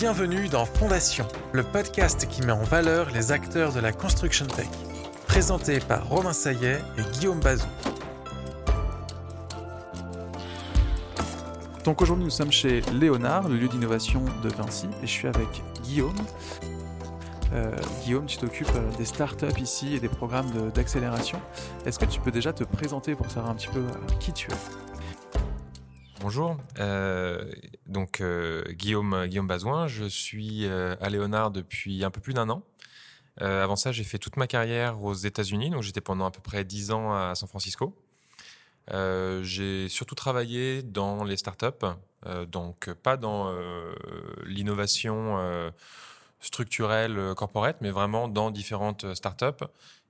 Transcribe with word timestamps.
Bienvenue 0.00 0.48
dans 0.48 0.64
Fondation, 0.64 1.26
le 1.50 1.64
podcast 1.64 2.28
qui 2.28 2.42
met 2.42 2.52
en 2.52 2.62
valeur 2.62 3.10
les 3.10 3.32
acteurs 3.32 3.72
de 3.72 3.80
la 3.80 3.90
construction 3.90 4.46
tech. 4.46 4.68
Présenté 5.26 5.80
par 5.80 6.08
Romain 6.08 6.32
Saillet 6.32 6.78
et 6.96 7.02
Guillaume 7.14 7.40
Bazou. 7.40 7.66
Donc 11.84 12.00
aujourd'hui 12.00 12.26
nous 12.26 12.30
sommes 12.30 12.52
chez 12.52 12.80
Léonard, 12.92 13.48
le 13.48 13.56
lieu 13.56 13.66
d'innovation 13.66 14.22
de 14.44 14.48
Vinci, 14.50 14.86
et 15.02 15.06
je 15.08 15.12
suis 15.12 15.26
avec 15.26 15.64
Guillaume. 15.82 16.14
Euh, 17.52 17.74
Guillaume, 18.04 18.26
tu 18.26 18.38
t'occupes 18.38 18.70
euh, 18.76 18.96
des 18.98 19.04
startups 19.04 19.60
ici 19.60 19.96
et 19.96 19.98
des 19.98 20.08
programmes 20.08 20.70
d'accélération. 20.76 21.40
Est-ce 21.86 21.98
que 21.98 22.04
tu 22.04 22.20
peux 22.20 22.30
déjà 22.30 22.52
te 22.52 22.62
présenter 22.62 23.16
pour 23.16 23.28
savoir 23.28 23.50
un 23.50 23.56
petit 23.56 23.66
peu 23.66 23.80
euh, 23.80 24.14
qui 24.20 24.32
tu 24.32 24.48
es? 24.48 24.87
Bonjour, 26.20 26.56
euh, 26.80 27.44
donc 27.86 28.20
euh, 28.20 28.64
Guillaume, 28.72 29.26
Guillaume 29.28 29.46
Bazouin, 29.46 29.86
je 29.86 30.04
suis 30.04 30.66
euh, 30.66 30.96
à 31.00 31.10
Léonard 31.10 31.52
depuis 31.52 32.02
un 32.02 32.10
peu 32.10 32.20
plus 32.20 32.34
d'un 32.34 32.50
an. 32.50 32.64
avant 33.40 33.76
ça, 33.76 33.92
j'ai 33.92 34.02
fait 34.02 34.18
toute 34.18 34.36
ma 34.36 34.48
carrière 34.48 35.00
aux 35.04 35.14
États-Unis, 35.14 35.70
donc 35.70 35.82
j'étais 35.82 36.00
pendant 36.00 36.26
à 36.26 36.32
peu 36.32 36.40
près 36.40 36.64
10 36.64 36.90
ans 36.90 37.14
à 37.14 37.36
San 37.36 37.48
Francisco. 37.48 37.94
j'ai 38.90 39.88
surtout 39.88 40.16
travaillé 40.16 40.82
dans 40.82 41.22
les 41.22 41.36
startups, 41.36 41.86
donc 42.48 42.92
pas 42.94 43.16
dans 43.16 43.54
l'innovation 44.44 45.72
structurelle 46.40 47.34
corporate, 47.36 47.78
mais 47.80 47.90
vraiment 47.90 48.28
dans 48.28 48.50
différentes 48.50 49.14
startups 49.14 49.64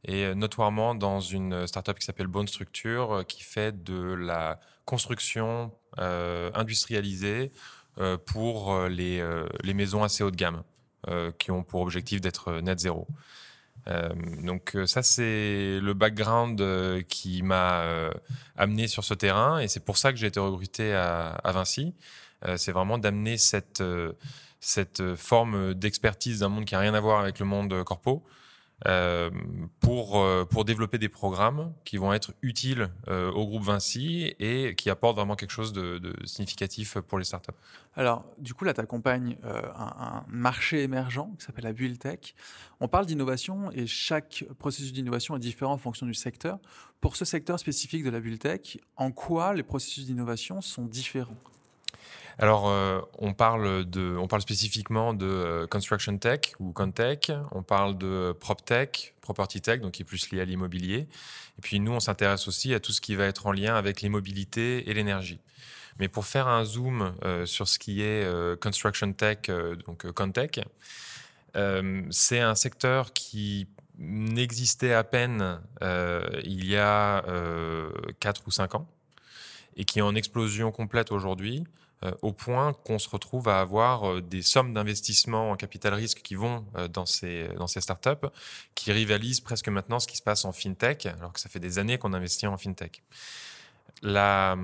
et 0.05 0.34
notoirement 0.34 0.95
dans 0.95 1.21
une 1.21 1.67
startup 1.67 1.98
qui 1.98 2.05
s'appelle 2.05 2.29
Bone 2.29 2.47
Structure, 2.47 3.25
qui 3.27 3.43
fait 3.43 3.83
de 3.83 4.15
la 4.15 4.61
construction 4.89 5.71
euh, 5.99 6.51
industrialisée 6.55 7.53
euh, 7.99 8.17
pour 8.17 8.73
euh, 8.73 8.89
les, 8.89 9.23
les, 9.62 9.75
maisons 9.75 10.03
assez 10.03 10.25
haut 10.25 10.31
de 10.31 10.37
gamme, 10.37 10.62
qui 11.39 11.51
ont 11.51 11.62
pour 11.62 11.81
objectif 11.83 12.21
d'être 12.21 12.61
net 12.61 12.79
zéro. 12.79 13.06
donc 14.43 14.77
ça 14.84 15.03
c'est 15.03 15.79
le 15.81 15.95
background 15.95 16.62
qui 17.09 17.43
m'a 17.43 18.11
amené 18.56 18.89
sur 18.89 19.05
ce 19.05 19.15
terrain 19.15 19.59
et 19.59 19.69
c'est 19.69 19.84
pour 19.84 19.97
ça 19.97 20.12
que 20.12 20.19
j'ai 20.19 20.27
été 20.27 20.41
recruté 20.41 20.93
à 20.93 21.53
Vinci. 21.53 21.95
c'est 22.56 22.73
vraiment 22.73 22.99
d'amener 22.99 23.39
cette 23.39 23.83
cette 24.61 25.14
forme 25.14 25.75
d'expertise 25.75 26.41
d'un 26.41 26.48
monde 26.48 26.64
qui 26.64 26.75
a 26.75 26.78
rien 26.78 26.95
à 26.95 27.01
voir 27.01 27.20
avec 27.20 27.39
le 27.39 27.47
monde 27.47 27.83
corpo 27.84 28.25
euh, 28.87 29.28
pour, 29.81 30.20
euh, 30.20 30.45
pour 30.45 30.65
développer 30.65 30.98
des 30.98 31.09
programmes 31.09 31.73
qui 31.84 31.97
vont 31.97 32.12
être 32.12 32.33
utiles 32.42 32.89
euh, 33.09 33.28
au 33.33 33.45
groupe 33.45 33.65
Vinci 33.65 34.37
et 34.39 34.77
qui 34.77 34.89
apportent 34.89 35.17
vraiment 35.17 35.34
quelque 35.34 35.50
chose 35.50 35.73
de, 35.73 36.15
significatif 36.25 36.97
pour 37.00 37.19
les 37.19 37.25
startups. 37.25 37.50
Alors, 37.97 38.25
du 38.39 38.55
coup, 38.55 38.65
là, 38.65 38.73
tu 38.75 38.81
accompagnes 38.81 39.37
un, 39.42 40.23
marché 40.28 40.84
émergent 40.84 41.27
qui 41.39 41.45
s'appelle 41.45 41.65
la 41.65 41.72
Build 41.72 41.98
Tech. 41.98 42.34
On 42.78 42.87
parle 42.87 43.06
d'innovation 43.06 43.72
et 43.72 43.89
chaque 43.89 44.45
processus 44.61 44.93
d'innovation 44.93 45.34
est 45.34 45.41
différent 45.41 45.72
en 45.72 45.78
fonction 45.78 46.06
du 46.06 46.15
secteur. 46.15 46.61
Pour 47.00 47.17
ce 47.17 47.25
secteur 47.25 47.59
spécifique 47.59 48.05
de 48.05 48.11
la 48.11 48.20
Build 48.20 48.39
Tech, 48.39 48.78
en 48.97 49.11
quoi 49.11 49.55
les 49.55 49.65
processus 49.65 50.06
d'innovation 50.06 50.61
sont 50.61 50.84
différents? 50.84 51.37
Alors, 52.39 52.69
euh, 52.69 53.00
on, 53.19 53.34
parle 53.34 53.84
de, 53.84 54.17
on 54.17 54.28
parle 54.28 54.42
spécifiquement 54.42 55.12
de 55.12 55.27
euh, 55.27 55.67
construction 55.67 56.17
tech 56.19 56.53
ou 56.61 56.72
contech, 56.72 57.33
on 57.50 57.64
parle 57.64 57.98
de 57.98 58.33
prop 58.39 58.64
tech, 58.64 59.14
property 59.20 59.61
tech, 59.61 59.81
donc 59.81 59.92
qui 59.92 60.03
est 60.03 60.05
plus 60.05 60.31
lié 60.31 60.41
à 60.41 60.44
l'immobilier. 60.44 61.09
Et 61.59 61.61
puis 61.61 61.81
nous, 61.81 61.91
on 61.91 62.00
s'intéresse 62.00 62.47
aussi 62.47 62.75
à 62.75 62.81
tout 62.81 62.93
ce 62.93 63.00
qui 63.00 63.16
va 63.16 63.25
être 63.25 63.47
en 63.47 63.53
lien 63.53 63.75
avec 63.75 64.03
les 64.03 64.09
mobilités 64.09 64.88
et 64.88 64.94
l'énergie. 64.94 65.41
Mais 65.98 66.06
pour 66.06 66.27
faire 66.27 66.47
un 66.47 66.65
zoom 66.65 67.12
euh, 67.25 67.44
sur 67.44 67.66
ce 67.66 67.77
qui 67.77 68.03
est 68.03 68.25
construction 68.60 69.12
tech, 69.12 69.50
donc 69.84 70.09
contech, 70.12 70.60
c'est 72.10 72.38
un 72.38 72.54
secteur 72.54 73.12
qui 73.12 73.66
n'existait 73.98 74.93
à 74.93 75.03
peine 75.03 75.60
il 76.44 76.65
y 76.65 76.77
a 76.77 77.25
4 78.21 78.43
ou 78.47 78.53
5 78.53 78.77
ans 78.77 78.88
et 79.78 79.84
qui 79.84 80.00
est 80.00 80.03
en 80.03 80.15
explosion 80.15 80.71
complète 80.71 81.12
aujourd'hui. 81.12 81.65
Euh, 82.05 82.12
au 82.22 82.33
point 82.33 82.75
qu'on 82.84 83.00
se 83.00 83.09
retrouve 83.09 83.49
à 83.49 83.61
avoir 83.61 84.09
euh, 84.09 84.22
des 84.22 84.43
sommes 84.43 84.72
d'investissement 84.72 85.50
en 85.50 85.56
capital 85.56 85.94
risque 85.94 86.22
qui 86.22 86.37
vont 86.37 86.65
euh, 86.77 86.87
dans 86.87 87.06
ces, 87.06 87.49
dans 87.56 87.66
ces 87.66 87.81
startups, 87.81 88.28
qui 88.77 88.93
rivalisent 88.93 89.41
presque 89.41 89.69
maintenant 89.69 89.99
ce 89.99 90.06
qui 90.06 90.16
se 90.16 90.22
passe 90.22 90.44
en 90.44 90.53
fintech, 90.53 91.06
alors 91.06 91.33
que 91.33 91.41
ça 91.41 91.49
fait 91.49 91.59
des 91.59 91.81
années 91.81 91.99
qu'on 91.99 92.12
investit 92.12 92.47
en 92.47 92.56
fintech. 92.56 93.03
La, 94.03 94.56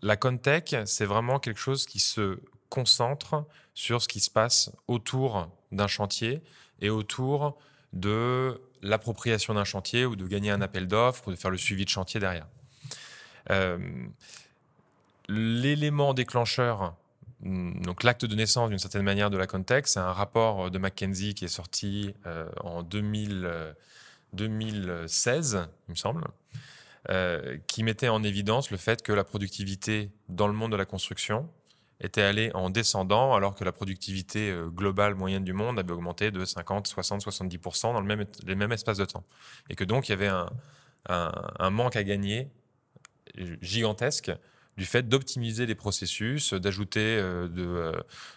la 0.00 0.16
Contech, 0.16 0.74
c'est 0.86 1.04
vraiment 1.04 1.38
quelque 1.40 1.60
chose 1.60 1.84
qui 1.84 1.98
se 1.98 2.40
concentre 2.70 3.44
sur 3.74 4.00
ce 4.00 4.08
qui 4.08 4.20
se 4.20 4.30
passe 4.30 4.70
autour 4.88 5.50
d'un 5.72 5.88
chantier 5.88 6.40
et 6.80 6.88
autour 6.88 7.58
de 7.92 8.62
l'appropriation 8.80 9.52
d'un 9.52 9.64
chantier 9.64 10.06
ou 10.06 10.16
de 10.16 10.26
gagner 10.26 10.50
un 10.50 10.62
appel 10.62 10.88
d'offres 10.88 11.28
ou 11.28 11.32
de 11.32 11.36
faire 11.36 11.50
le 11.50 11.58
suivi 11.58 11.84
de 11.84 11.90
chantier 11.90 12.18
derrière. 12.18 12.46
Euh, 13.50 13.78
l'élément 15.28 16.14
déclecheur, 16.14 16.94
hmm, 17.40 17.80
donc 17.82 18.02
l'acte 18.02 18.24
de 18.24 18.34
naissance 18.34 18.70
d'une 18.70 18.78
certaine 18.78 19.02
manière 19.02 19.30
de 19.30 19.36
la 19.36 19.46
contexte, 19.46 19.94
c'est 19.94 20.00
un 20.00 20.12
rapport 20.12 20.70
de 20.70 20.78
McKenzie 20.78 21.34
qui 21.34 21.44
est 21.44 21.48
sorti 21.48 22.14
euh, 22.26 22.48
en 22.62 22.82
2000, 22.82 23.74
2016, 24.32 25.54
euh, 25.54 25.64
il 25.88 25.92
me 25.92 25.96
semble, 25.96 26.24
euh, 27.10 27.58
qui 27.66 27.82
mettait 27.82 28.08
en 28.08 28.22
évidence 28.22 28.70
le 28.70 28.76
fait 28.76 29.02
que 29.02 29.12
la 29.12 29.24
productivité 29.24 30.10
dans 30.28 30.48
le 30.48 30.54
monde 30.54 30.72
de 30.72 30.76
la 30.76 30.86
construction 30.86 31.48
était 32.00 32.22
allée 32.22 32.50
en 32.52 32.68
descendant 32.68 33.34
alors 33.34 33.54
que 33.54 33.64
la 33.64 33.72
productivité 33.72 34.54
globale 34.66 35.14
moyenne 35.14 35.44
du 35.44 35.54
monde 35.54 35.78
avait 35.78 35.92
augmenté 35.92 36.30
de 36.30 36.44
50, 36.44 36.86
60, 36.86 37.24
70% 37.24 37.94
dans 37.94 38.26
les 38.46 38.54
mêmes 38.54 38.72
espaces 38.72 38.98
de 38.98 39.06
temps. 39.06 39.24
Et 39.70 39.76
que 39.76 39.84
donc 39.84 40.10
il 40.10 40.12
y 40.12 40.14
avait 40.14 40.30
un 41.08 41.70
manque 41.70 41.96
à 41.96 42.04
gagner 42.04 42.50
gigantesque 43.60 44.32
du 44.76 44.84
fait 44.84 45.08
d'optimiser 45.08 45.66
les 45.66 45.74
processus, 45.74 46.52
d'ajouter 46.52 47.16
euh, 47.18 47.48
euh, 47.56 47.92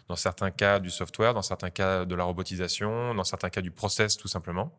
dans 0.08 0.16
certains 0.16 0.52
cas 0.52 0.80
du 0.80 0.90
software, 0.90 1.34
dans 1.34 1.42
certains 1.42 1.70
cas 1.70 2.06
de 2.06 2.16
la 2.16 2.24
robotisation, 2.24 3.14
dans 3.14 3.24
certains 3.24 3.50
cas 3.50 3.62
du 3.62 3.72
process 3.72 4.18
tout 4.18 4.28
simplement. 4.28 4.78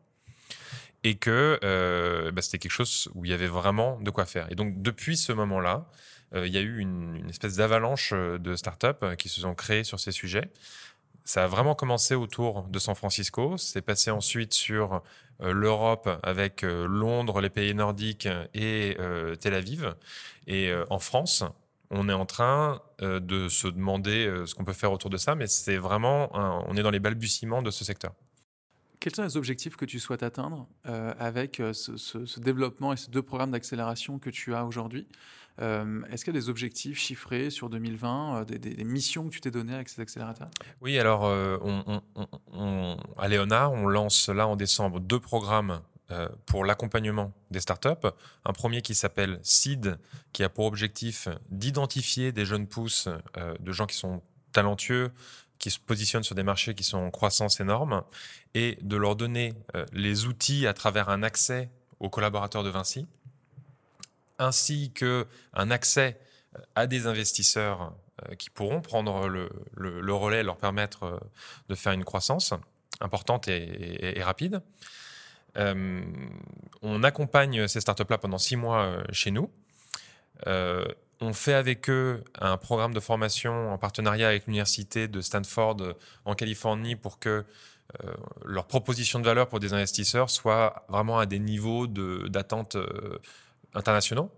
Et 1.02 1.16
que 1.16 1.58
euh, 1.64 2.30
bah, 2.32 2.42
c'était 2.42 2.58
quelque 2.58 2.72
chose 2.72 3.08
où 3.14 3.24
il 3.24 3.30
y 3.30 3.34
avait 3.34 3.46
vraiment 3.46 3.98
de 4.00 4.10
quoi 4.10 4.26
faire. 4.26 4.50
Et 4.50 4.54
donc 4.54 4.82
depuis 4.82 5.16
ce 5.16 5.32
moment-là, 5.32 5.86
il 6.32 6.46
y 6.46 6.58
a 6.58 6.60
eu 6.60 6.78
une, 6.78 7.16
une 7.16 7.28
espèce 7.28 7.56
d'avalanche 7.56 8.12
de 8.12 8.54
startups 8.54 9.16
qui 9.18 9.28
se 9.28 9.40
sont 9.40 9.54
créées 9.56 9.82
sur 9.82 9.98
ces 9.98 10.12
sujets. 10.12 10.48
Ça 11.30 11.44
a 11.44 11.46
vraiment 11.46 11.76
commencé 11.76 12.16
autour 12.16 12.64
de 12.64 12.78
San 12.80 12.96
Francisco, 12.96 13.56
c'est 13.56 13.82
passé 13.82 14.10
ensuite 14.10 14.52
sur 14.52 15.00
l'Europe 15.38 16.08
avec 16.24 16.62
Londres, 16.62 17.40
les 17.40 17.50
pays 17.50 17.72
nordiques 17.72 18.28
et 18.52 18.96
Tel 19.40 19.54
Aviv. 19.54 19.94
Et 20.50 20.68
euh, 20.70 20.84
en 20.90 20.98
France, 20.98 21.44
on 21.90 22.08
est 22.08 22.12
en 22.12 22.26
train 22.26 22.82
euh, 23.02 23.20
de 23.20 23.48
se 23.48 23.68
demander 23.68 24.26
euh, 24.26 24.46
ce 24.46 24.56
qu'on 24.56 24.64
peut 24.64 24.72
faire 24.72 24.90
autour 24.90 25.10
de 25.10 25.16
ça, 25.16 25.36
mais 25.36 25.46
c'est 25.46 25.76
vraiment, 25.76 26.30
on 26.68 26.76
est 26.76 26.82
dans 26.82 26.90
les 26.90 26.98
balbutiements 26.98 27.62
de 27.62 27.70
ce 27.70 27.84
secteur. 27.84 28.12
Quels 29.00 29.14
sont 29.14 29.22
les 29.22 29.36
objectifs 29.36 29.76
que 29.76 29.84
tu 29.84 29.98
souhaites 29.98 30.22
atteindre 30.22 30.68
avec 30.84 31.62
ce, 31.72 32.40
développement 32.40 32.92
et 32.92 32.96
ces 32.96 33.10
deux 33.10 33.22
programmes 33.22 33.50
d'accélération 33.50 34.18
que 34.18 34.28
tu 34.28 34.54
as 34.54 34.66
aujourd'hui 34.66 35.08
Est-ce 35.58 36.24
qu'il 36.24 36.34
y 36.34 36.36
a 36.36 36.40
des 36.40 36.50
objectifs 36.50 36.98
chiffrés 36.98 37.48
sur 37.48 37.70
2020, 37.70 38.44
des, 38.44 38.84
missions 38.84 39.24
que 39.24 39.30
tu 39.30 39.40
t'es 39.40 39.50
données 39.50 39.74
avec 39.74 39.88
ces 39.88 40.02
accélérateurs? 40.02 40.50
Oui, 40.82 40.98
alors 40.98 41.24
à 43.16 43.28
Léonard, 43.28 43.72
on 43.72 43.88
lance 43.88 44.28
là 44.28 44.46
en 44.46 44.56
décembre 44.56 45.00
deux 45.00 45.20
programmes 45.20 45.80
euh, 46.12 46.28
pour 46.44 46.64
l'accompagnement 46.64 47.32
des 47.52 47.60
startups. 47.60 48.08
Un 48.44 48.52
premier 48.52 48.82
qui 48.82 48.96
s'appelle 48.96 49.38
Seed, 49.44 49.96
qui 50.32 50.42
a 50.42 50.48
pour 50.48 50.64
objectif 50.64 51.28
d'identifier 51.50 52.32
des 52.32 52.44
jeunes 52.44 52.66
pousses 52.66 53.08
euh, 53.36 53.54
de 53.60 53.70
gens 53.70 53.86
qui 53.86 53.96
sont 53.96 54.20
talentueux, 54.50 55.12
qui 55.60 55.70
se 55.70 55.78
positionnent 55.78 56.24
sur 56.24 56.34
des 56.34 56.42
marchés 56.42 56.74
qui 56.74 56.82
sont 56.82 56.98
en 56.98 57.10
croissance 57.12 57.60
énorme, 57.60 58.02
et 58.54 58.76
de 58.82 58.96
leur 58.96 59.14
donner 59.14 59.54
euh, 59.76 59.86
les 59.92 60.26
outils 60.26 60.66
à 60.66 60.74
travers 60.74 61.08
un 61.08 61.22
accès 61.22 61.70
aux 62.00 62.10
collaborateurs 62.10 62.64
de 62.64 62.70
Vinci, 62.70 63.06
ainsi 64.40 64.90
que 64.92 65.28
un 65.54 65.70
accès 65.70 66.18
à 66.74 66.88
des 66.88 67.06
investisseurs 67.06 67.94
qui 68.38 68.50
pourront 68.50 68.80
prendre 68.80 69.28
le, 69.28 70.12
relais 70.12 70.40
et 70.40 70.42
leur 70.42 70.56
permettre 70.56 71.20
de 71.68 71.74
faire 71.74 71.92
une 71.92 72.04
croissance 72.04 72.52
importante 73.00 73.48
et 73.48 74.20
rapide. 74.22 74.60
Euh, 75.56 76.02
on 76.82 77.02
accompagne 77.02 77.66
ces 77.68 77.80
startups-là 77.80 78.18
pendant 78.18 78.38
six 78.38 78.56
mois 78.56 78.84
euh, 78.84 79.04
chez 79.12 79.30
nous. 79.30 79.50
Euh, 81.22 81.26
on 81.26 81.32
fait 81.32 81.54
avec 81.54 81.88
eux 81.90 82.24
un 82.38 82.56
programme 82.56 82.94
de 82.94 83.00
formation 83.00 83.72
en 83.72 83.78
partenariat 83.78 84.28
avec 84.28 84.46
l'université 84.46 85.08
de 85.08 85.20
Stanford 85.20 85.94
en 86.24 86.34
Californie 86.34 86.96
pour 86.96 87.18
que 87.18 87.44
leur 88.44 88.68
proposition 88.68 89.18
de 89.18 89.24
valeur 89.24 89.48
pour 89.48 89.58
des 89.58 89.72
investisseurs 89.72 90.30
soit 90.30 90.86
vraiment 90.88 91.18
à 91.18 91.26
des 91.26 91.40
niveaux 91.40 91.88
d'attente 91.88 92.76
internationaux. 93.74 94.30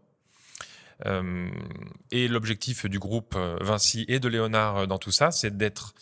et 1.04 2.28
l'objectif 2.28 2.86
du 2.86 2.98
groupe 2.98 3.36
Vinci 3.60 4.06
et 4.08 4.20
de 4.20 4.28
Léonard 4.28 4.86
dans 4.86 4.96
tout 4.96 5.10
ça, 5.10 5.32
c'est 5.32 5.54
d'être 5.54 5.94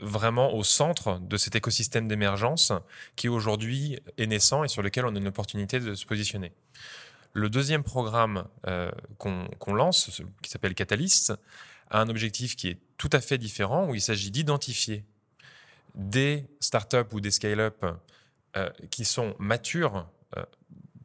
vraiment 0.00 0.54
au 0.54 0.62
centre 0.62 1.18
de 1.20 1.36
cet 1.36 1.56
écosystème 1.56 2.06
d'émergence 2.06 2.72
qui 3.16 3.28
aujourd'hui 3.28 3.98
est 4.18 4.26
naissant 4.26 4.62
et 4.62 4.68
sur 4.68 4.82
lequel 4.82 5.04
on 5.06 5.16
a 5.16 5.18
une 5.18 5.26
opportunité 5.26 5.80
de 5.80 5.94
se 5.94 6.06
positionner. 6.06 6.52
Le 7.36 7.50
deuxième 7.50 7.82
programme 7.82 8.48
euh, 8.66 8.90
qu'on 9.18 9.74
lance, 9.74 10.22
qui 10.40 10.48
s'appelle 10.48 10.74
Catalyst, 10.74 11.34
a 11.90 12.00
un 12.00 12.08
objectif 12.08 12.56
qui 12.56 12.68
est 12.68 12.78
tout 12.96 13.10
à 13.12 13.20
fait 13.20 13.36
différent, 13.36 13.86
où 13.90 13.94
il 13.94 14.00
s'agit 14.00 14.30
d'identifier 14.30 15.04
des 15.94 16.46
startups 16.60 17.12
ou 17.12 17.20
des 17.20 17.30
scale-up 17.30 17.84
euh, 18.56 18.70
qui 18.90 19.04
sont 19.04 19.36
matures 19.38 20.08
euh, 20.38 20.44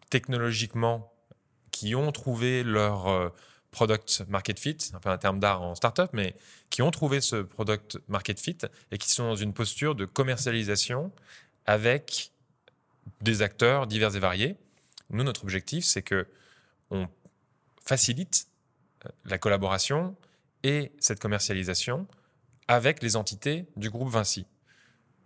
technologiquement, 0.10 1.12
qui 1.70 1.96
ont 1.96 2.14
trouvé 2.14 2.64
leur 2.64 3.34
product 3.72 4.24
market 4.30 4.58
fit, 4.58 4.78
un 4.94 5.00
peu 5.00 5.10
un 5.10 5.18
terme 5.18 5.42
d'art 5.42 5.62
en 5.62 5.76
startup, 5.76 6.12
mais 6.14 6.38
qui 6.70 6.82
ont 6.82 6.92
trouvé 6.92 7.20
ce 7.20 7.42
product 7.42 8.00
market 8.08 8.40
fit 8.40 8.58
et 8.94 8.98
qui 8.98 9.12
sont 9.12 9.24
dans 9.24 9.36
une 9.36 9.52
posture 9.52 9.96
de 9.96 10.06
commercialisation 10.06 11.12
avec 11.66 12.32
des 13.20 13.42
acteurs 13.42 13.86
divers 13.86 14.16
et 14.16 14.20
variés. 14.20 14.58
Nous, 15.12 15.24
notre 15.24 15.44
objectif, 15.44 15.86
c'est 15.86 16.02
que 16.02 16.28
on 16.90 17.08
facilite 17.84 18.48
euh, 19.06 19.10
la 19.26 19.38
collaboration 19.38 20.16
et 20.64 20.92
cette 21.00 21.20
commercialisation 21.20 22.08
avec 22.68 23.02
les 23.02 23.16
entités 23.16 23.66
du 23.76 23.90
groupe 23.90 24.10
Vinci. 24.10 24.46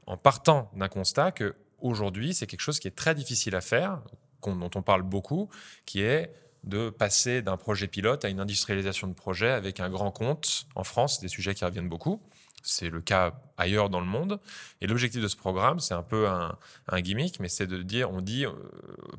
En 0.08 0.18
partant 0.18 0.72
d'un 0.76 0.88
constat 0.88 1.32
que 1.32 1.56
aujourd'hui, 1.80 2.34
c'est 2.34 2.48
quelque 2.48 2.62
chose 2.62 2.80
qui 2.80 2.88
est 2.88 2.96
très 2.96 3.16
difficile 3.16 3.56
à 3.56 3.62
faire, 3.62 4.02
dont 4.44 4.70
on 4.76 4.82
parle 4.82 5.02
beaucoup, 5.02 5.50
qui 5.86 6.02
est 6.02 6.32
de 6.66 6.90
passer 6.90 7.42
d'un 7.42 7.58
projet 7.58 7.88
pilote 7.88 8.26
à 8.26 8.30
une 8.30 8.40
industrialisation 8.40 9.08
de 9.08 9.14
projet 9.14 9.52
avec 9.52 9.80
un 9.80 9.90
grand 9.90 10.12
compte 10.12 10.68
en 10.76 10.84
France, 10.84 11.20
des 11.20 11.28
sujets 11.28 11.54
qui 11.54 11.64
reviennent 11.64 11.90
beaucoup. 11.90 12.22
C'est 12.64 12.90
le 12.90 13.00
cas 13.00 13.34
ailleurs 13.58 13.92
dans 13.92 14.00
le 14.00 14.08
monde. 14.08 14.40
Et 14.82 14.88
l'objectif 14.88 15.22
de 15.22 15.28
ce 15.28 15.36
programme, 15.36 15.80
c'est 15.80 15.94
un 15.94 16.02
peu 16.02 16.28
un, 16.28 16.58
gimmick, 17.02 17.40
mais 17.40 17.48
c'est 17.48 17.68
de 17.68 17.84
dire, 17.84 18.12
on 18.12 18.22
dit, 18.22 18.46
euh, 18.46 18.52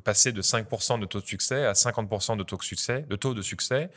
passer 0.03 0.33
de 0.33 0.41
5% 0.41 0.99
de 0.99 1.05
taux 1.05 1.21
de 1.21 1.25
succès 1.25 1.65
à 1.65 1.71
50% 1.71 2.35
de 2.35 2.43
taux 2.43 2.57
de 2.57 2.63
succès, 2.63 3.05
de 3.09 3.15
taux 3.15 3.33
de 3.33 3.41
succès, 3.41 3.89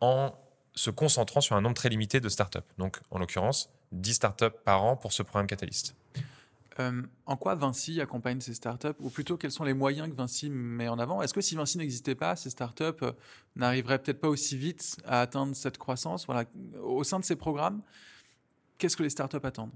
en 0.00 0.34
se 0.74 0.88
concentrant 0.88 1.42
sur 1.42 1.56
un 1.56 1.60
nombre 1.60 1.76
très 1.76 1.90
limité 1.90 2.20
de 2.20 2.28
startups. 2.30 2.58
Donc, 2.78 2.98
en 3.10 3.18
l'occurrence, 3.18 3.68
10 3.92 4.14
startups 4.14 4.56
par 4.64 4.82
an 4.82 4.96
pour 4.96 5.12
ce 5.12 5.22
programme 5.22 5.46
Catalyst. 5.46 5.94
Euh, 6.80 7.02
en 7.26 7.36
quoi 7.36 7.54
Vinci 7.54 8.00
accompagne 8.00 8.40
ces 8.40 8.54
startups? 8.54 8.96
Ou 9.00 9.10
plutôt, 9.10 9.36
quels 9.36 9.52
sont 9.52 9.64
les 9.64 9.74
moyens 9.74 10.08
que 10.08 10.14
Vinci 10.14 10.50
met 10.50 10.88
en 10.88 10.98
avant? 10.98 11.22
Est-ce 11.22 11.34
que 11.34 11.40
si 11.40 11.54
Vinci 11.54 11.78
n'existait 11.78 12.14
pas, 12.14 12.36
ces 12.36 12.50
startups 12.50 12.84
euh, 13.02 13.12
n'arriveraient 13.56 13.98
peut-être 13.98 14.20
pas 14.20 14.28
aussi 14.28 14.56
vite 14.56 14.96
à 15.06 15.20
atteindre 15.20 15.54
cette 15.54 15.78
croissance? 15.78 16.26
Voilà. 16.26 16.44
Au 16.82 17.04
sein 17.04 17.20
de 17.20 17.24
ces 17.24 17.36
programmes, 17.36 17.80
qu'est-ce 18.78 18.96
que 18.96 19.02
les 19.02 19.10
startups 19.10 19.36
attendent? 19.44 19.72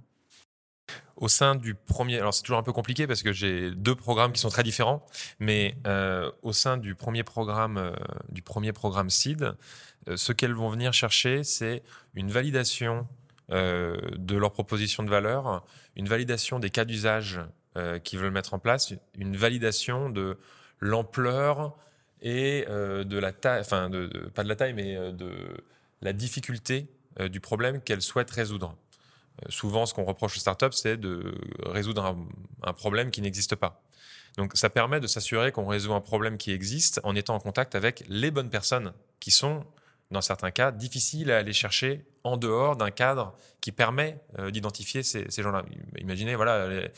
Au 1.17 1.29
sein 1.29 1.55
du 1.55 1.75
premier, 1.75 2.19
alors 2.19 2.33
c'est 2.33 2.43
toujours 2.43 2.59
un 2.59 2.63
peu 2.63 2.73
compliqué 2.73 3.07
parce 3.07 3.23
que 3.23 3.33
j'ai 3.33 3.71
deux 3.73 3.95
programmes 3.95 4.33
qui 4.33 4.41
sont 4.41 4.49
très 4.49 4.63
différents, 4.63 5.05
mais 5.39 5.77
euh, 5.87 6.31
au 6.43 6.53
sein 6.53 6.79
du 6.79 6.95
premier 6.95 7.25
programme, 7.25 7.95
du 8.31 8.41
premier 8.41 8.73
programme 8.73 9.11
Seed, 9.11 9.55
ce 10.15 10.33
qu'elles 10.33 10.55
vont 10.55 10.71
venir 10.71 10.95
chercher, 10.95 11.45
c'est 11.45 11.83
une 12.15 12.31
validation 12.31 13.01
euh, 13.01 13.05
de 13.51 14.37
leur 14.37 14.53
proposition 14.53 15.03
de 15.03 15.11
valeur, 15.11 15.65
une 15.97 16.09
validation 16.09 16.59
des 16.59 16.71
cas 16.71 16.85
d'usage 16.85 17.41
euh, 17.77 17.99
qu'ils 17.99 18.19
veulent 18.19 18.33
mettre 18.33 18.55
en 18.55 18.59
place, 18.59 18.93
une 19.15 19.37
validation 19.37 20.11
de 20.11 20.37
l'ampleur 20.81 21.77
et 22.21 22.67
euh, 22.69 23.05
de 23.05 23.19
la 23.19 23.33
taille, 23.33 23.61
enfin, 23.61 23.91
pas 24.35 24.43
de 24.43 24.49
la 24.49 24.57
taille, 24.57 24.75
mais 24.75 24.97
de 25.13 25.33
la 26.03 26.13
difficulté 26.13 26.89
du 27.31 27.41
problème 27.41 27.81
qu'elles 27.81 28.03
souhaitent 28.03 28.31
résoudre. 28.31 28.77
souvent, 29.49 29.87
ce 29.87 29.95
qu'on 29.95 30.05
reproche 30.05 30.37
aux 30.37 30.41
startups, 30.41 30.73
c'est 30.73 30.97
de 30.97 31.35
résoudre 31.67 32.05
un, 32.05 32.29
un 32.63 32.73
problème 32.73 33.11
qui 33.11 33.23
n'existe 33.23 33.57
pas. 33.57 33.83
Donc, 34.37 34.57
ça 34.57 34.71
permet 34.71 35.01
de 35.01 35.09
s'assurer 35.09 35.51
qu'on 35.51 35.67
résout 35.67 35.93
un 35.95 36.01
problème 36.01 36.39
qui 36.39 36.53
existe 36.53 37.01
en 37.03 37.17
étant 37.17 37.35
en 37.35 37.41
contact 37.41 37.75
avec 37.75 38.05
les 38.09 38.31
bonnes 38.31 38.51
personnes 38.51 38.93
qui 39.19 39.33
sont 39.33 39.65
dans 40.11 40.21
certains 40.21 40.51
cas, 40.51 40.73
difficile 40.73 41.31
à 41.31 41.39
aller 41.39 41.53
chercher 41.53 42.05
en 42.29 42.37
dehors 42.37 42.77
d'un 42.77 42.91
cadre 42.91 43.35
qui 43.61 43.73
permet 43.73 44.21
euh, 44.39 44.51
d'identifier 44.51 45.03
ces, 45.03 45.29
gens-là. 45.31 45.65
Imaginez, 45.99 46.35
voilà, 46.35 46.89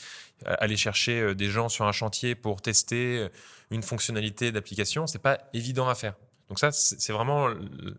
aller, 0.45 0.77
chercher 0.77 1.21
euh, 1.21 1.35
des 1.35 1.49
gens 1.49 1.69
sur 1.69 1.87
un 1.87 1.93
chantier 1.93 2.35
pour 2.35 2.61
tester 2.61 3.19
euh, 3.19 3.29
une 3.71 3.83
fonctionnalité 3.83 4.53
d'application, 4.53 5.07
c'est 5.07 5.19
pas 5.19 5.39
évident 5.53 5.89
à 5.89 5.95
faire. 5.95 6.15
Donc 6.49 6.59
ça, 6.59 6.73
c'est 6.73 7.13
vraiment 7.13 7.49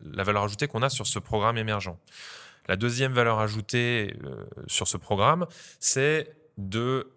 la 0.04 0.24
valeur 0.24 0.44
ajoutée 0.44 0.68
qu'on 0.68 0.82
a 0.82 0.90
sur 0.90 1.08
ce 1.08 1.20
programme 1.20 1.58
émergent. 1.58 1.96
La 2.68 2.76
deuxième 2.76 3.14
valeur 3.14 3.40
ajoutée 3.40 4.14
sur 4.68 4.90
ce 4.90 4.98
programme, 4.98 5.48
c'est 5.80 6.36
de 6.58 7.10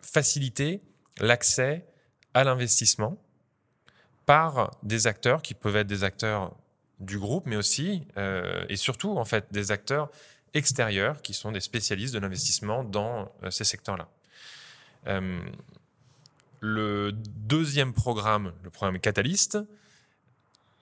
faciliter 0.00 0.80
l'accès 1.18 1.84
à 2.32 2.44
l'investissement 2.44 3.18
par 4.24 4.70
des 4.82 5.06
acteurs 5.06 5.42
qui 5.42 5.52
peuvent 5.52 5.76
être 5.76 5.86
des 5.86 6.02
acteurs 6.02 6.54
du 7.00 7.18
groupe, 7.18 7.46
mais 7.46 7.56
aussi 7.56 8.06
euh, 8.16 8.64
et 8.68 8.76
surtout 8.76 9.16
en 9.18 9.24
fait 9.24 9.46
des 9.50 9.70
acteurs 9.70 10.10
extérieurs 10.54 11.22
qui 11.22 11.34
sont 11.34 11.52
des 11.52 11.60
spécialistes 11.60 12.14
de 12.14 12.18
l'investissement 12.18 12.84
dans 12.84 13.30
euh, 13.42 13.50
ces 13.50 13.64
secteurs-là. 13.64 14.08
Euh, 15.06 15.40
le 16.60 17.12
deuxième 17.12 17.92
programme, 17.92 18.52
le 18.64 18.70
programme 18.70 18.98
Catalyst, 18.98 19.58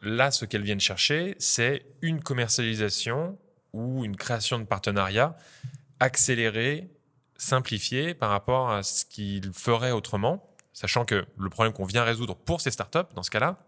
là, 0.02 0.30
ce 0.30 0.44
qu'elles 0.44 0.62
viennent 0.62 0.80
chercher, 0.80 1.36
c'est 1.38 1.84
une 2.00 2.22
commercialisation 2.22 3.38
ou 3.72 4.04
une 4.04 4.16
création 4.16 4.58
de 4.58 4.64
partenariat 4.64 5.36
accélérée, 6.00 6.88
simplifiée 7.36 8.14
par 8.14 8.30
rapport 8.30 8.70
à 8.70 8.82
ce 8.82 9.04
qu'ils 9.04 9.52
feraient 9.52 9.90
autrement, 9.90 10.48
sachant 10.72 11.04
que 11.04 11.26
le 11.36 11.50
problème 11.50 11.74
qu'on 11.74 11.84
vient 11.84 12.04
résoudre 12.04 12.34
pour 12.36 12.62
ces 12.62 12.70
startups, 12.70 13.12
dans 13.14 13.22
ce 13.22 13.30
cas-là, 13.30 13.58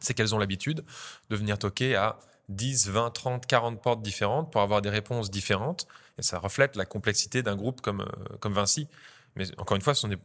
c'est 0.00 0.14
qu'elles 0.14 0.34
ont 0.34 0.38
l'habitude 0.38 0.84
de 1.30 1.36
venir 1.36 1.58
toquer 1.58 1.96
à 1.96 2.18
10, 2.48 2.88
20, 2.88 3.10
30, 3.10 3.46
40 3.46 3.82
portes 3.82 4.02
différentes 4.02 4.50
pour 4.50 4.60
avoir 4.60 4.82
des 4.82 4.90
réponses 4.90 5.30
différentes. 5.30 5.86
Et 6.18 6.22
ça 6.22 6.38
reflète 6.38 6.76
la 6.76 6.84
complexité 6.84 7.42
d'un 7.42 7.56
groupe 7.56 7.80
comme, 7.80 8.00
euh, 8.00 8.36
comme 8.40 8.54
Vinci. 8.54 8.88
Mais 9.36 9.44
encore 9.58 9.76
une 9.76 9.82
fois, 9.82 9.94
ce 9.94 10.02
sont 10.02 10.08
des, 10.08 10.18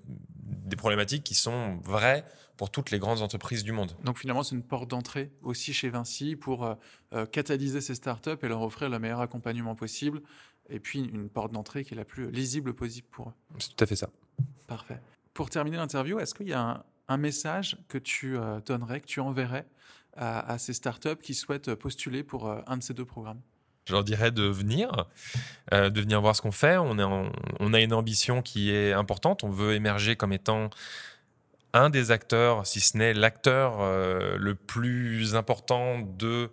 problématiques 0.75 1.23
qui 1.23 1.35
sont 1.35 1.77
vraies 1.83 2.25
pour 2.57 2.71
toutes 2.71 2.89
les 2.89 2.97
grandes 2.97 3.21
entreprises 3.21 3.63
du 3.63 3.71
monde. 3.71 3.95
Donc 4.03 4.17
finalement, 4.17 4.41
c'est 4.41 4.55
une 4.55 4.63
porte 4.63 4.89
d'entrée 4.89 5.31
aussi 5.43 5.71
chez 5.71 5.89
Vinci 5.89 6.35
pour 6.35 6.65
euh, 6.65 6.73
euh, 7.13 7.25
catalyser 7.27 7.79
ces 7.79 7.93
startups 7.93 8.37
et 8.41 8.47
leur 8.47 8.61
offrir 8.63 8.89
le 8.89 8.97
meilleur 8.97 9.21
accompagnement 9.21 9.75
possible. 9.75 10.21
Et 10.69 10.79
puis 10.79 10.99
une 10.99 11.29
porte 11.29 11.51
d'entrée 11.51 11.83
qui 11.83 11.93
est 11.93 11.97
la 11.97 12.05
plus 12.05 12.31
lisible 12.31 12.73
possible 12.73 13.07
pour 13.11 13.29
eux. 13.29 13.33
C'est 13.59 13.75
tout 13.75 13.83
à 13.83 13.87
fait 13.87 13.95
ça. 13.95 14.09
Parfait. 14.65 14.99
Pour 15.33 15.49
terminer 15.49 15.77
l'interview, 15.77 16.19
est-ce 16.19 16.33
qu'il 16.33 16.47
y 16.47 16.53
a 16.53 16.61
un, 16.61 16.83
un 17.07 17.17
message 17.17 17.77
que 17.87 17.97
tu 17.97 18.37
euh, 18.37 18.59
donnerais, 18.65 19.01
que 19.01 19.07
tu 19.07 19.19
enverrais 19.19 19.65
à, 20.15 20.59
ces 20.59 20.73
startups 20.73 21.17
qui 21.23 21.33
souhaitent 21.33 21.73
postuler 21.73 22.23
pour 22.23 22.47
euh, 22.47 22.61
un 22.67 22.77
de 22.77 22.83
ces 22.83 22.93
deux 22.93 23.05
programmes? 23.05 23.41
Je 23.85 23.93
leur 23.93 24.03
dirais 24.03 24.31
de 24.31 24.43
venir, 24.43 25.07
euh, 25.73 25.89
de 25.89 26.01
venir 26.01 26.21
voir 26.21 26.35
ce 26.35 26.41
qu'on 26.43 26.51
fait. 26.51 26.77
On, 26.77 27.31
on, 27.59 27.73
a 27.73 27.81
une 27.81 27.93
ambition 27.93 28.43
qui 28.43 28.69
est 28.71 28.93
importante. 28.93 29.43
On 29.43 29.49
veut 29.49 29.73
émerger 29.73 30.15
comme 30.15 30.31
étant 30.31 30.69
un 31.73 31.89
des 31.89 32.11
acteurs, 32.11 32.67
si 32.67 32.79
ce 32.79 32.95
n'est 32.95 33.15
l'acteur 33.15 33.79
le 34.37 34.53
plus 34.53 35.35
important 35.35 35.99
de 35.99 36.51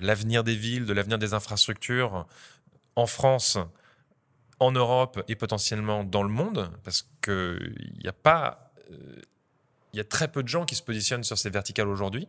l'avenir 0.00 0.42
des 0.42 0.56
villes, 0.56 0.86
de 0.86 0.94
l'avenir 0.94 1.18
des 1.18 1.34
infrastructures 1.34 2.26
en 2.96 3.06
France, 3.06 3.58
en 4.58 4.72
Europe 4.72 5.22
et 5.28 5.36
potentiellement 5.36 6.02
dans 6.02 6.22
le 6.22 6.30
monde, 6.30 6.70
parce 6.82 7.06
qu'il 7.22 7.98
n'y 8.02 8.08
a 8.08 8.14
pas 8.14 8.72
il 9.98 10.02
y 10.02 10.06
a 10.06 10.08
très 10.08 10.28
peu 10.28 10.44
de 10.44 10.48
gens 10.48 10.64
qui 10.64 10.76
se 10.76 10.82
positionnent 10.84 11.24
sur 11.24 11.36
ces 11.36 11.50
verticales 11.50 11.88
aujourd'hui. 11.88 12.28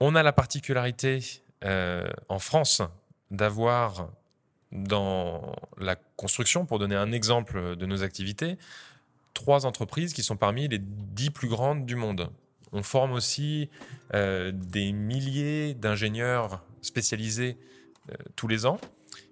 On 0.00 0.16
a 0.16 0.24
la 0.24 0.32
particularité 0.32 1.20
euh, 1.64 2.10
en 2.28 2.40
France 2.40 2.82
d'avoir 3.30 4.08
dans 4.72 5.54
la 5.78 5.94
construction, 5.94 6.66
pour 6.66 6.80
donner 6.80 6.96
un 6.96 7.12
exemple 7.12 7.76
de 7.76 7.86
nos 7.86 8.02
activités, 8.02 8.58
trois 9.34 9.66
entreprises 9.66 10.12
qui 10.12 10.24
sont 10.24 10.36
parmi 10.36 10.66
les 10.66 10.80
dix 10.80 11.30
plus 11.30 11.46
grandes 11.46 11.86
du 11.86 11.94
monde. 11.94 12.28
On 12.72 12.82
forme 12.82 13.12
aussi 13.12 13.70
euh, 14.12 14.50
des 14.52 14.90
milliers 14.90 15.74
d'ingénieurs 15.74 16.64
spécialisés 16.82 17.56
euh, 18.10 18.14
tous 18.34 18.48
les 18.48 18.66
ans. 18.66 18.80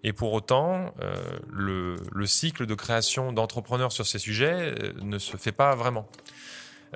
Et 0.04 0.12
pour 0.12 0.32
autant, 0.32 0.94
le, 1.50 1.96
le, 2.12 2.26
cycle 2.26 2.66
de 2.66 2.74
création 2.76 3.32
d'entrepreneurs 3.32 3.90
sur 3.90 4.06
ces 4.06 4.20
sujets 4.20 4.74
ne 5.02 5.18
se 5.18 5.36
fait 5.36 5.50
pas 5.50 5.74
vraiment. 5.74 6.08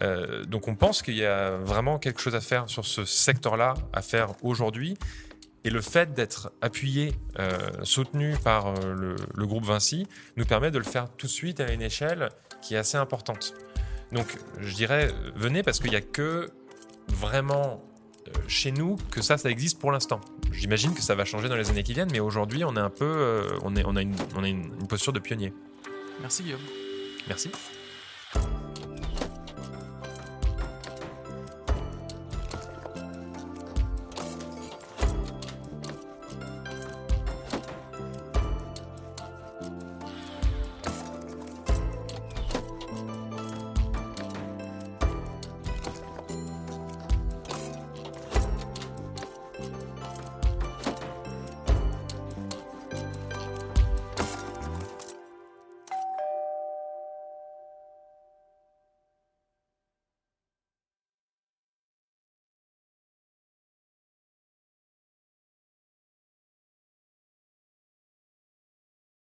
Euh, 0.00 0.44
donc 0.44 0.68
on 0.68 0.74
pense 0.74 1.02
qu'il 1.02 1.16
y 1.16 1.24
a 1.24 1.56
vraiment 1.56 1.98
quelque 1.98 2.20
chose 2.20 2.34
à 2.34 2.40
faire 2.40 2.68
sur 2.68 2.86
ce 2.86 3.04
secteur-là, 3.04 3.74
à 3.92 4.02
faire 4.02 4.32
aujourd'hui. 4.42 4.96
Et 5.64 5.70
le 5.70 5.80
fait 5.80 6.12
d'être 6.12 6.52
appuyé, 6.60 7.12
euh, 7.38 7.70
soutenu 7.84 8.34
par 8.42 8.68
euh, 8.68 9.16
le, 9.34 9.46
groupe 9.46 9.64
Vinci, 9.64 10.08
nous 10.36 10.44
permet 10.44 10.72
de 10.72 10.78
le 10.78 10.84
faire 10.84 11.08
tout 11.16 11.26
de 11.26 11.32
suite 11.32 11.60
à 11.60 11.70
une 11.70 11.82
échelle 11.82 12.30
qui 12.62 12.74
est 12.74 12.78
assez 12.78 12.96
importante. 12.96 13.54
Donc 14.10 14.38
je 14.58 14.74
dirais, 14.74 15.12
venez 15.36 15.62
parce 15.62 15.78
qu'il 15.78 15.90
n'y 15.90 15.96
a 15.96 16.00
que 16.00 16.50
vraiment 17.08 17.84
chez 18.46 18.72
nous 18.72 18.96
que 19.10 19.20
ça, 19.20 19.36
ça 19.36 19.50
existe 19.50 19.78
pour 19.78 19.92
l'instant. 19.92 20.20
j'imagine 20.52 20.94
que 20.94 21.02
ça 21.02 21.14
va 21.14 21.24
changer 21.24 21.48
dans 21.48 21.56
les 21.56 21.70
années 21.70 21.82
qui 21.82 21.92
viennent, 21.92 22.12
mais 22.12 22.20
aujourd'hui, 22.20 22.64
on 22.64 22.76
est 22.76 22.80
un 22.80 22.90
peu, 22.90 23.46
on, 23.62 23.74
est, 23.76 23.84
on 23.84 23.96
a, 23.96 24.02
une, 24.02 24.14
on 24.36 24.42
a 24.42 24.48
une, 24.48 24.64
une 24.80 24.86
posture 24.88 25.12
de 25.12 25.18
pionnier. 25.18 25.52
Merci 26.20 26.42
Guillaume. 26.42 26.60
Merci. 27.28 27.50